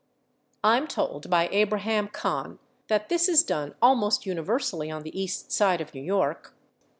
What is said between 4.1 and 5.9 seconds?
universally on the East Side